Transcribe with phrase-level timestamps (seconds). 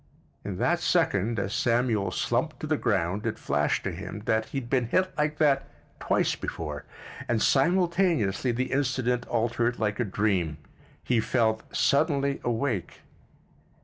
[0.43, 4.57] In that second, as Samuel slumped to the ground, it flashed to him that he
[4.59, 5.67] had been hit like that
[5.99, 6.85] twice before,
[7.27, 13.01] and simultaneously the incident altered like a dream—he felt suddenly awake.